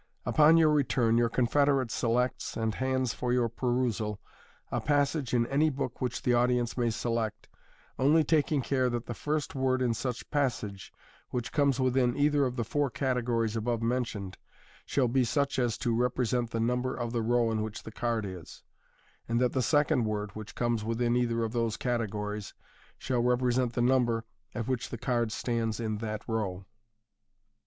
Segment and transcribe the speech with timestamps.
[0.25, 4.19] Upou your return your confederate selects and hands for your perusal
[4.71, 7.47] a passage in any book which the audience may select,
[7.99, 10.91] only taking care that the 6rst word in such passage
[11.29, 14.39] which comes within either of the four cate gories above mentioned,
[14.87, 18.25] shall be such as to represent the number of the row in which the card
[18.25, 18.63] is,
[19.29, 22.55] and that the second word which comes within either of those categories
[22.97, 24.25] shall represent the number
[24.55, 26.65] at which the card stands in that row.